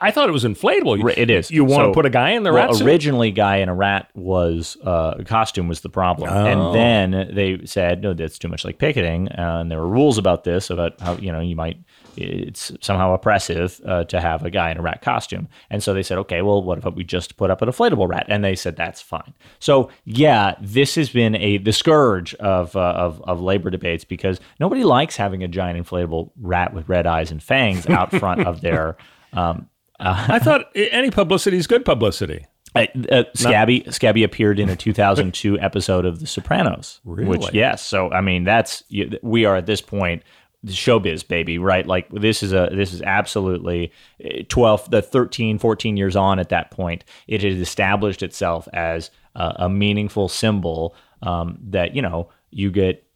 [0.00, 1.16] I thought it was inflatable.
[1.16, 1.50] It is.
[1.50, 2.76] You want so, to put a guy in the well, rat?
[2.76, 2.86] Suit?
[2.86, 6.46] Originally, guy in a rat was uh, costume was the problem, oh.
[6.46, 10.18] and then they said no, that's too much like picketing, uh, and there were rules
[10.18, 11.78] about this about how you know you might
[12.16, 15.48] it's somehow oppressive uh, to have a guy in a rat costume.
[15.70, 18.26] And so they said, okay, well, what if we just put up an inflatable rat?
[18.28, 19.34] And they said that's fine.
[19.58, 24.40] So yeah, this has been a the scourge of uh, of, of labor debates because
[24.60, 28.60] nobody likes having a giant inflatable rat with red eyes and fangs out front of
[28.60, 28.96] their.
[29.32, 32.46] Um, uh, I thought any publicity is good publicity.
[32.74, 37.00] Uh, uh, Scabby Scabby appeared in a 2002 episode of The Sopranos.
[37.04, 37.38] Really?
[37.38, 38.84] Which yes, so I mean that's
[39.22, 40.22] we are at this point
[40.62, 43.90] the showbiz baby right like this is a this is absolutely
[44.22, 49.10] eh, 12 the 13 14 years on at that point it has established itself as
[49.34, 53.06] a, a meaningful symbol um, that you know you get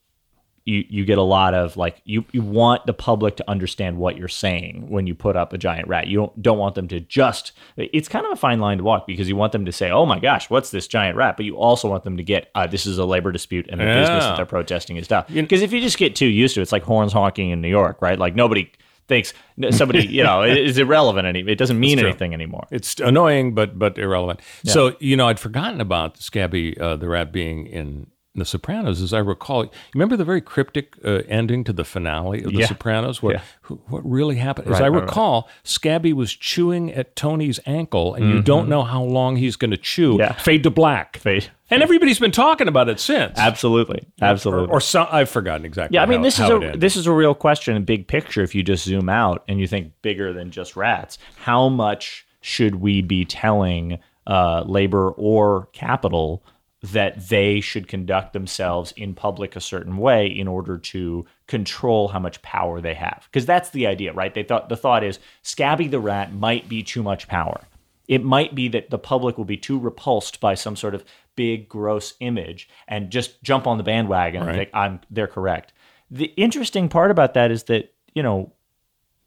[0.64, 4.16] you you get a lot of like you you want the public to understand what
[4.16, 6.06] you're saying when you put up a giant rat.
[6.06, 9.06] You don't don't want them to just it's kind of a fine line to walk
[9.06, 11.56] because you want them to say, "Oh my gosh, what's this giant rat?" But you
[11.56, 14.00] also want them to get uh, this is a labor dispute and the yeah.
[14.00, 15.28] business that they're protesting is tough.
[15.28, 17.68] Because if you just get too used to it, it's like horns honking in New
[17.68, 18.18] York, right?
[18.18, 18.70] Like nobody
[19.06, 19.34] thinks
[19.70, 23.98] somebody you know is irrelevant any it doesn't mean anything anymore it's annoying but but
[23.98, 24.72] irrelevant yeah.
[24.72, 29.12] so you know i'd forgotten about scabby uh, the rat being in the Sopranos, as
[29.12, 32.66] I recall, remember the very cryptic uh, ending to the finale of The yeah.
[32.66, 33.42] Sopranos, where yeah.
[33.62, 34.66] who, what really happened?
[34.66, 35.54] Right, as I right, recall, right.
[35.62, 38.36] Scabby was chewing at Tony's ankle, and mm-hmm.
[38.36, 40.16] you don't know how long he's going to chew.
[40.18, 40.32] Yeah.
[40.32, 41.16] Fade to black.
[41.18, 41.48] Fade.
[41.70, 43.38] And everybody's been talking about it since.
[43.38, 44.68] Absolutely, absolutely.
[44.68, 45.94] Or, or some, I've forgotten exactly.
[45.94, 48.42] Yeah, I mean, how, this is a this is a real question, a big picture.
[48.42, 52.76] If you just zoom out and you think bigger than just rats, how much should
[52.76, 56.42] we be telling uh, labor or capital?
[56.84, 62.18] That they should conduct themselves in public a certain way in order to control how
[62.18, 63.26] much power they have.
[63.30, 64.34] Because that's the idea, right?
[64.34, 67.62] They thought the thought is Scabby the rat might be too much power.
[68.06, 71.70] It might be that the public will be too repulsed by some sort of big
[71.70, 74.48] gross image and just jump on the bandwagon right.
[74.50, 75.72] and think I'm they're correct.
[76.10, 78.52] The interesting part about that is that, you know,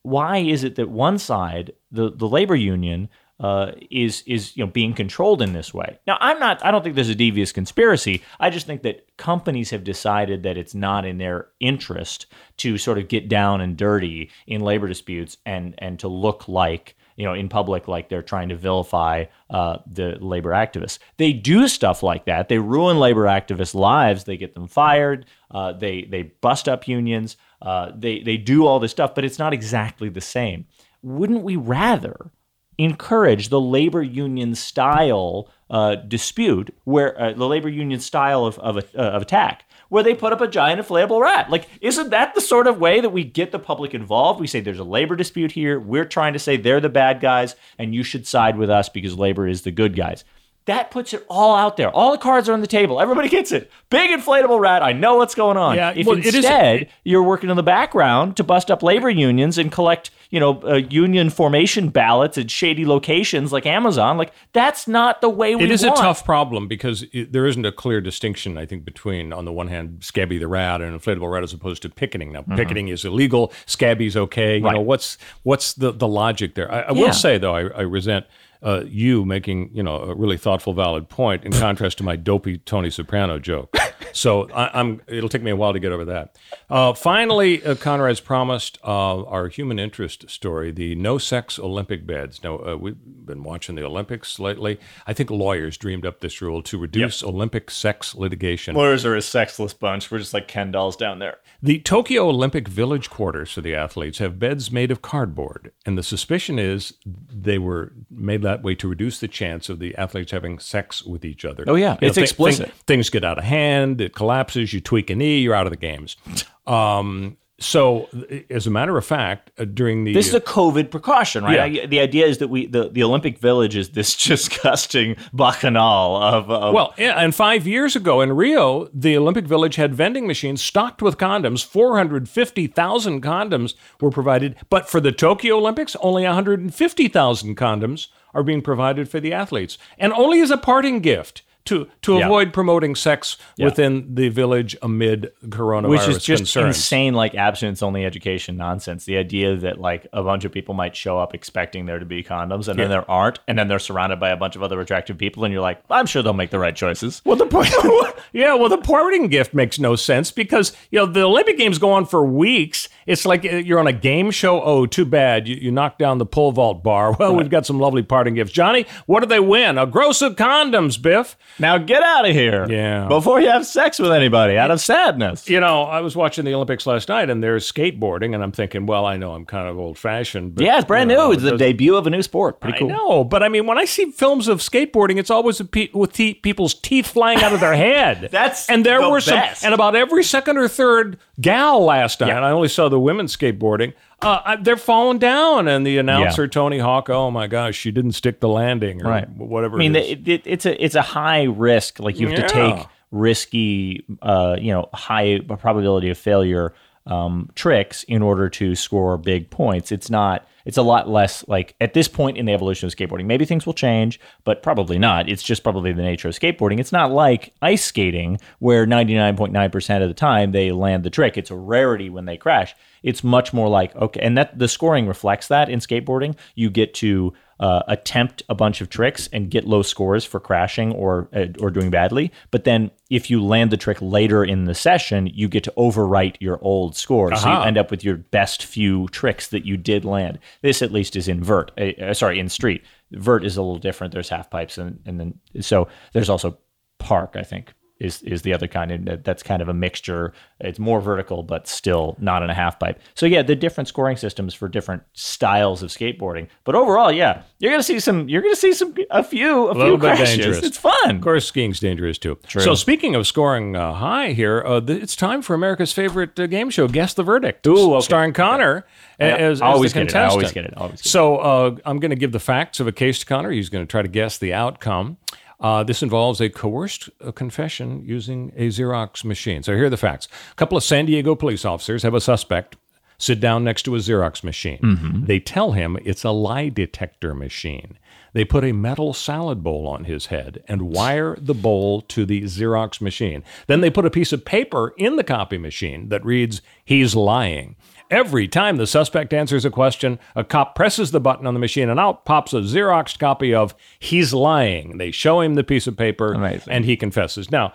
[0.04, 4.71] why is it that one side, the, the labor union, uh, is is you know
[4.71, 6.00] being controlled in this way.
[6.08, 6.63] Now, I'm not.
[6.65, 8.23] I don't think there's a devious conspiracy.
[8.39, 12.26] I just think that companies have decided that it's not in their interest
[12.58, 16.95] to sort of get down and dirty in labor disputes and and to look like
[17.15, 20.97] you know in public like they're trying to vilify uh, the labor activists.
[21.17, 22.50] They do stuff like that.
[22.50, 24.23] They ruin labor activists' lives.
[24.23, 25.28] They get them fired.
[25.52, 27.38] Uh, they they bust up unions.
[27.62, 30.65] Uh, they they do all this stuff, but it's not exactly the same.
[31.04, 32.32] Wouldn't we rather?
[32.78, 38.78] Encourage the labor union style uh, dispute, where uh, the labor union style of, of,
[38.78, 41.50] uh, of attack, where they put up a giant inflatable rat.
[41.50, 44.40] Like, isn't that the sort of way that we get the public involved?
[44.40, 45.80] We say there's a labor dispute here.
[45.80, 49.18] We're trying to say they're the bad guys, and you should side with us because
[49.18, 50.24] labor is the good guys.
[50.67, 51.89] That puts it all out there.
[51.89, 53.01] All the cards are on the table.
[53.01, 53.71] Everybody gets it.
[53.89, 54.84] Big inflatable rat.
[54.84, 55.75] I know what's going on.
[55.75, 59.58] Yeah, if well, is- instead you're working in the background to bust up labor unions
[59.58, 64.88] and collect, you know, uh, union formation ballots at shady locations like Amazon, like that's
[64.88, 65.97] not the way we It is want.
[65.97, 69.53] a tough problem because it, there isn't a clear distinction, I think, between, on the
[69.53, 72.34] one hand, Scabby the rat and inflatable rat as opposed to picketing.
[72.34, 74.58] Now, picketing is illegal, Scabby's okay.
[74.58, 74.73] You Right.
[74.75, 76.69] know, what's what's the, the logic there?
[76.71, 77.01] I, I Yeah.
[77.03, 78.25] will say, though, I, I resent
[78.62, 82.58] uh, you making, you know, a really thoughtful, valid point in contrast to my dopey
[82.60, 83.76] Tony Soprano joke.
[84.13, 85.02] So I, I'm.
[85.08, 86.38] It'll take me a while to get over that.
[86.70, 92.43] Uh, finally, uh, Conrad's promised uh, our human interest story, the no sex Olympic beds.
[92.43, 94.80] Now uh, we've been watching the Olympics lately.
[95.06, 98.76] I think lawyers dreamed up this rule to reduce Olympic sex litigation.
[98.76, 100.10] Lawyers are a sexless bunch.
[100.12, 101.38] We're just like Ken dolls down there.
[101.62, 106.04] The Tokyo Olympic Village quarters for the athletes have beds made of cardboard, and the
[106.04, 110.60] suspicion is they were made that way to reduce the chance of the athletes having
[110.60, 111.63] sex with each other.
[111.67, 111.98] Oh, yeah.
[112.02, 112.72] It's thi- explicit.
[112.86, 115.77] things get out of hand, it collapses, you tweak a knee, you're out of the
[115.77, 116.17] games.
[116.65, 118.07] Um, so,
[118.51, 121.71] as a matter of fact, uh, during the This is a COVID precaution, right?
[121.71, 121.83] Yeah.
[121.83, 126.51] I- the idea is that we the, the Olympic Village is this disgusting bacchanal of,
[126.51, 131.01] of Well, and five years ago in Rio, the Olympic Village had vending machines stocked
[131.01, 131.65] with condoms.
[131.65, 134.55] 450,000 condoms were provided.
[134.69, 139.79] But for the Tokyo Olympics, only 150,000 condoms are being provided for the athletes.
[139.97, 142.25] And only as a parting gift to, to Yeah.
[142.25, 146.75] avoid promoting sex within the village amid coronavirus which is just concerns.
[146.77, 150.95] insane like abstinence only education nonsense the idea that like a bunch of people might
[150.95, 154.19] show up expecting there to be condoms and then there aren't and then they're surrounded
[154.19, 156.60] by a bunch of other attractive people and you're like i'm sure they'll make the
[156.60, 157.69] right choices Well, the point,
[158.34, 161.91] yeah, well, the parting gift makes no sense because you know the Olympic Games go
[161.91, 162.89] on for weeks.
[163.06, 164.62] It's like uh, you're on a game show.
[164.62, 167.12] Oh, too bad you, you knocked down the pole vault bar.
[167.19, 168.51] Well, we've got some lovely parting gifts.
[168.51, 169.77] Johnny, what do they win?
[169.77, 171.36] A gross of condoms, Biff.
[171.60, 173.08] Now get out of here Yeah.
[173.08, 176.54] before you have sex with anybody out of sadness You know, I was watching the
[176.54, 179.78] Olympics last night, and there's skateboarding, and I'm thinking, well, I know I'm kind of
[179.78, 180.56] old fashioned.
[180.56, 182.22] But, yeah it's brand you know, new it's it the doesn't- debut of a new
[182.22, 185.30] sport pretty cool I know, but I mean, when I see films of skateboarding, it's
[185.32, 188.30] always with pe- with te- people's teeth flying out of their head.
[188.32, 189.63] That's and there the were some, best.
[189.65, 192.30] and about every second or third gal last night.
[192.32, 193.93] And I only saw the women skateboarding.
[194.21, 197.10] Uh, they're falling down, and the announcer Tony Hawk.
[197.10, 199.30] Oh my gosh, she didn't stick the landing, or Right.
[199.30, 199.75] whatever.
[199.75, 200.12] I mean, it is.
[200.12, 201.99] it, it, it's a it's a high risk.
[201.99, 206.73] Like you have to take risky, uh, you know, high probability of failure
[207.08, 209.91] um, tricks in order to score big points.
[209.91, 210.48] It's not.
[210.65, 213.26] It's a lot less like at this point in the evolution of skateboarding.
[213.26, 215.30] Maybe things will change, but probably not.
[215.30, 216.80] It's just probably the nature of skateboarding.
[216.80, 221.38] It's not like ice skating where 99.9% of the time they land the trick.
[221.38, 222.76] It's a rarity when they crash.
[223.02, 226.36] It's much more like okay, and that the scoring reflects that in skateboarding.
[226.56, 230.91] You get to uh, attempt a bunch of tricks and get low scores for crashing
[230.93, 232.32] or uh, or doing badly.
[232.52, 236.38] But then if you land the trick later in the session, you get to overwrite
[236.39, 237.36] your old score.
[237.36, 240.39] So you end up with your best few tricks that you did land.
[240.62, 241.72] This at least is in vert.
[241.78, 242.84] Uh, uh, sorry, in street.
[243.12, 244.13] Vert is a little different.
[244.13, 246.58] There's half pipes and and then so there's also
[247.00, 247.36] park.
[247.36, 250.33] I think is is the other kind, and that's kind of a mixture.
[250.60, 252.99] It's more vertical, but still not in a half pipe.
[253.15, 256.47] So yeah, the different scoring systems for different styles of skateboarding.
[256.63, 258.29] But overall, yeah, you're gonna see some.
[258.29, 260.38] You're gonna see some a few a, few little bit crashes.
[260.38, 260.63] dangerous.
[260.63, 261.15] It's fun.
[261.15, 262.38] Of course, skiing's dangerous too.
[262.47, 262.62] True.
[262.62, 266.47] So, speaking of scoring uh, high here, uh, th- it's time for America's favorite uh,
[266.47, 268.01] game show, Guess the Verdict, Ooh, okay.
[268.03, 268.86] starring Connor
[269.19, 271.10] a- as, as always the get it, I always get it, always get it.
[271.10, 273.51] So, uh, I'm to give the facts of a case to Connor.
[273.51, 275.17] He's to try to guess the outcome.
[275.60, 279.63] Uh, this involves a coerced uh, confession using a Xerox machine.
[279.63, 280.28] So, here are the facts.
[280.52, 282.76] A couple of San Diego police officers have a suspect
[283.17, 284.80] sit down next to a Xerox machine.
[284.80, 285.26] Mm-hmm.
[285.26, 287.98] They tell him it's a lie detector machine.
[288.34, 292.43] They put a metal salad bowl on his head and wire the bowl to the
[292.43, 293.43] Xerox machine.
[293.65, 297.76] Then they put a piece of paper in the copy machine that reads, He's lying.
[298.10, 301.89] Every time the suspect answers a question, a cop presses the button on the machine
[301.89, 304.98] and out pops a Xerox copy of He's Lying.
[304.98, 306.72] They show him the piece of paper Amazing.
[306.72, 307.52] and he confesses.
[307.52, 307.74] Now,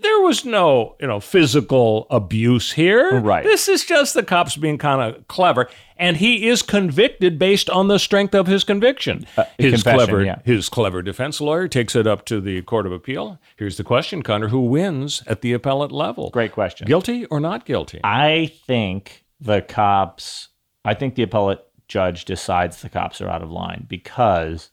[0.00, 3.20] there was no, you know, physical abuse here.
[3.20, 3.44] Right.
[3.44, 7.86] This is just the cops being kind of clever, and he is convicted based on
[7.86, 9.26] the strength of his conviction.
[9.36, 10.40] Uh, his clever, yeah.
[10.44, 13.38] his clever defense lawyer takes it up to the court of appeal.
[13.56, 16.30] Here's the question, Connor: Who wins at the appellate level?
[16.30, 16.86] Great question.
[16.86, 18.00] Guilty or not guilty?
[18.02, 20.48] I think the cops.
[20.84, 24.70] I think the appellate judge decides the cops are out of line because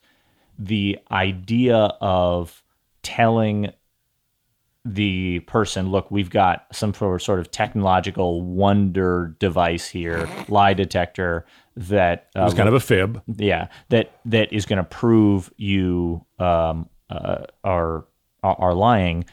[0.58, 2.64] the idea of
[3.04, 3.72] telling
[4.88, 12.30] the person, look, we've got some sort of- technological wonder device here, lie detector that
[12.36, 13.22] uh, It's kind of a fib.
[13.38, 18.06] yeah that that is going to prove you um, uh, are
[18.44, 19.26] are lying,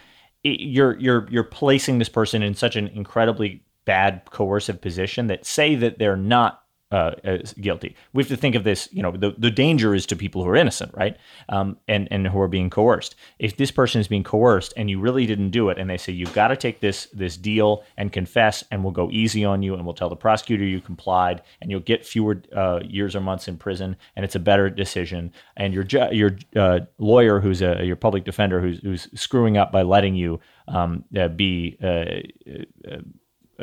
[0.43, 5.75] you're you're you're placing this person in such an incredibly bad coercive position that say
[5.77, 6.63] that they're not
[6.93, 7.97] uh, guilty.
[8.13, 10.51] We have to think of this, you know, the, the danger is to people who
[10.51, 11.17] are innocent, right?
[11.49, 13.15] Um, and, and who are being coerced.
[13.39, 16.13] If this person is being coerced and you really didn't do it, and they say,
[16.13, 19.73] you've got to take this, this deal and confess, and we'll go easy on you,
[19.73, 23.49] and we'll tell the prosecutor you complied, and you'll get fewer uh, years or months
[23.49, 25.33] in prison, and it's a better decision.
[25.57, 29.73] And your, ju- your uh, lawyer, who's a, your public defender, who's, who's screwing up
[29.73, 32.99] by letting you um, uh, be uh, uh, uh,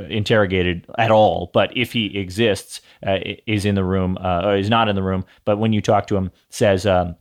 [0.10, 4.70] interrogated at all, but if he exists, uh, is in the room uh, or is
[4.70, 7.16] not in the room, but when you talk to him, says, um,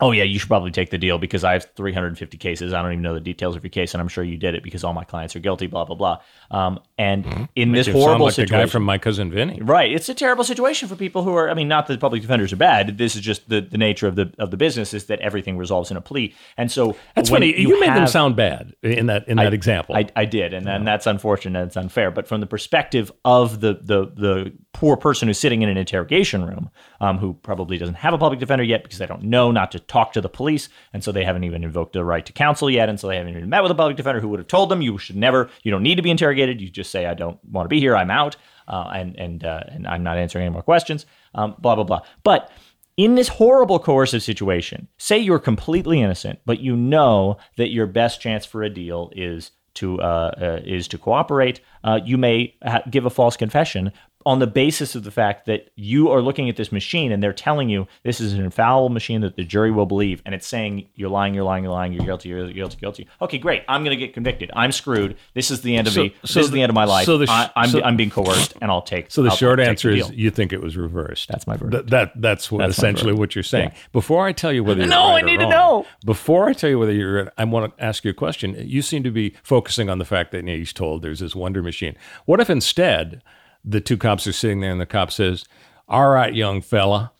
[0.00, 2.72] oh yeah, you should probably take the deal because I have 350 cases.
[2.72, 4.62] I don't even know the details of your case, and I'm sure you did it
[4.62, 5.66] because all my clients are guilty.
[5.66, 6.20] Blah blah blah.
[6.50, 7.44] Um, and mm-hmm.
[7.54, 9.90] in Makes this horrible like situation, the guy from my cousin Vinny, right?
[9.90, 11.48] It's a terrible situation for people who are.
[11.48, 12.98] I mean, not that public defenders are bad.
[12.98, 15.90] This is just the, the nature of the of the business is that everything resolves
[15.90, 16.34] in a plea.
[16.56, 17.58] And so that's funny.
[17.58, 19.96] You, you made them sound bad in that in that I, example.
[19.96, 21.58] I, I did, and, and that's unfortunate.
[21.58, 22.10] And It's unfair.
[22.10, 26.44] But from the perspective of the the the poor person who's sitting in an interrogation
[26.44, 26.70] room,
[27.00, 29.78] um, who probably doesn't have a public defender yet because they don't know not to
[29.78, 32.90] talk to the police, and so they haven't even invoked the right to counsel yet,
[32.90, 34.82] and so they haven't even met with a public defender who would have told them
[34.82, 36.60] you should never, you don't need to be interrogated.
[36.60, 37.96] You just say I don't want to be here.
[37.96, 38.36] I'm out,
[38.68, 41.06] uh, and and uh, and I'm not answering any more questions.
[41.34, 42.02] Um, blah blah blah.
[42.22, 42.52] But
[42.98, 48.20] in this horrible coercive situation, say you're completely innocent, but you know that your best
[48.20, 51.60] chance for a deal is to uh, uh, is to cooperate.
[51.82, 53.92] Uh, you may ha- give a false confession,
[54.26, 57.32] on the basis of the fact that you are looking at this machine and they're
[57.32, 60.88] telling you this is an infallible machine that the jury will believe, and it's saying
[60.96, 63.06] you're lying, you're lying, you're lying, you're guilty, you're guilty, guilty.
[63.22, 63.62] Okay, great.
[63.68, 64.50] I'm going to get convicted.
[64.54, 65.16] I'm screwed.
[65.34, 66.14] This is the end of so, me.
[66.24, 67.06] So this is the end of my life.
[67.06, 69.12] So the sh- I, am so, I'm being coerced, and I'll take.
[69.12, 71.28] So the I'll, short I'll answer is you think it was reversed.
[71.28, 71.88] That's my verdict.
[71.88, 73.70] Th- that that's, what, that's essentially what you're saying.
[73.72, 73.78] Yeah.
[73.92, 75.86] Before I tell you whether you're no, right I need wrong, to know.
[76.04, 78.56] Before I tell you whether you're, I want to ask you a question.
[78.58, 81.36] You seem to be focusing on the fact that you know, he's told there's this
[81.36, 81.94] wonder machine.
[82.24, 83.22] What if instead?
[83.66, 85.44] The two cops are sitting there, and the cop says,
[85.88, 87.12] All right, young fella,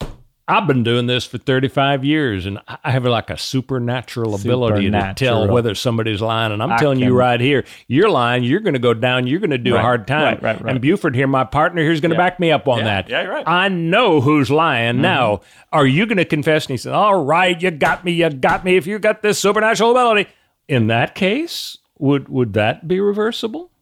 [0.48, 5.12] I've been doing this for 35 years, and I have like a supernatural ability to
[5.16, 6.52] tell whether somebody's lying.
[6.52, 7.08] And I'm I telling can.
[7.08, 8.44] you right here, you're lying.
[8.44, 9.26] You're going to go down.
[9.26, 9.80] You're going to do right.
[9.80, 10.38] a hard time.
[10.40, 12.30] Right, right, and Buford here, my partner here, is going to yeah.
[12.30, 12.84] back me up on yeah.
[12.84, 13.08] that.
[13.08, 13.44] Yeah, right.
[13.44, 14.94] I know who's lying.
[14.94, 15.02] Mm-hmm.
[15.02, 15.40] Now,
[15.72, 16.66] are you going to confess?
[16.66, 18.12] And he said, All right, you got me.
[18.12, 18.76] You got me.
[18.76, 20.30] If you got this supernatural ability,
[20.68, 23.72] in that case, would would that be reversible?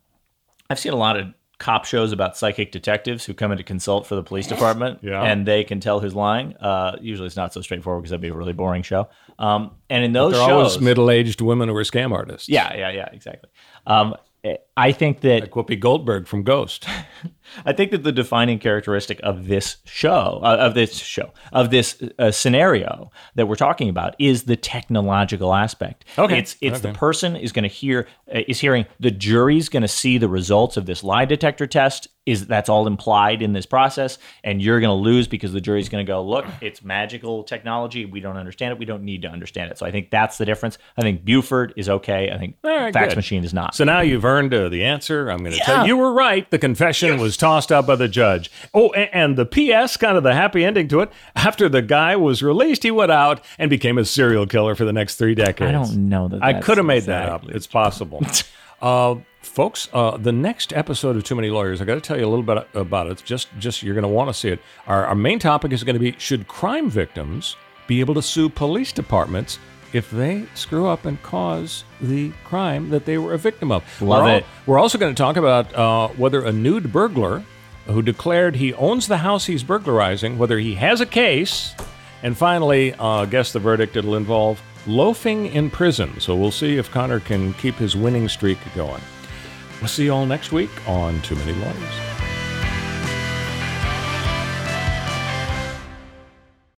[0.71, 1.35] I've seen a lot of
[1.65, 5.23] cop shows about psychic detectives who come in to consult for the police department, yeah.
[5.23, 6.55] and they can tell who's lying.
[6.59, 9.09] Uh, usually, it's not so straightforward because that'd be a really boring show.
[9.39, 12.51] Um, and in those they're shows, always middle-aged women who are scam artists.
[12.51, 13.49] Yeah, yeah, yeah, exactly.
[13.87, 14.15] Um,
[14.77, 16.85] I think that like Whoopi Goldberg from Ghost.
[17.65, 22.03] I think that the defining characteristic of this show, uh, of this show, of this
[22.19, 26.05] uh, scenario that we're talking about is the technological aspect.
[26.19, 26.93] Okay, it's it's okay.
[26.93, 30.29] the person is going to hear uh, is hearing the jury's going to see the
[30.29, 34.81] results of this lie detector test is that's all implied in this process and you're
[34.81, 38.37] going to lose because the jury's going to go look it's magical technology we don't
[38.37, 41.03] understand it we don't need to understand it so i think that's the difference i
[41.03, 43.17] think buford is okay i think right, fax good.
[43.17, 45.65] machine is not so now you've earned uh, the answer i'm going to yeah.
[45.65, 47.21] tell you you were right the confession yes.
[47.21, 50.89] was tossed out by the judge oh and, the ps kind of the happy ending
[50.89, 54.75] to it after the guy was released he went out and became a serial killer
[54.75, 57.49] for the next three decades i don't know that i could have made exactly.
[57.49, 58.23] that up it's possible
[58.83, 62.27] uh, folks, uh, the next episode of Too Many Lawyers, I got to tell you
[62.27, 63.23] a little bit about it.
[63.25, 64.61] just, just you're going to want to see it.
[64.87, 68.49] Our, our main topic is going to be: Should crime victims be able to sue
[68.49, 69.59] police departments
[69.95, 73.85] if they screw up and cause the crime that they were a victim of?
[74.03, 74.47] Love we're it.
[74.67, 77.43] we're also going to talk about uh, whether a nude burglar
[77.87, 81.75] who declared he owns the house he's burglarizing, whether he has a case,
[82.23, 83.97] and finally, uh, guess the verdict.
[83.97, 86.19] It'll involve loafing in prison.
[86.21, 89.03] So we'll see if Connor can keep his winning streak going.
[89.81, 92.14] We'll see you all next week on Too Many Lawyers.